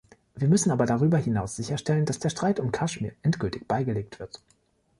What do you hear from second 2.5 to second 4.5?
um Kaschmir endgültig beigelegt wird.